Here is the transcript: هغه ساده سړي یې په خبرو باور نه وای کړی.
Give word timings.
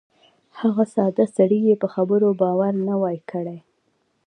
هغه 0.59 0.83
ساده 0.93 1.25
سړي 1.35 1.59
یې 1.67 1.75
په 1.81 1.87
خبرو 1.93 2.27
باور 2.41 2.73
نه 2.87 2.95
وای 3.01 3.17
کړی. 3.31 3.57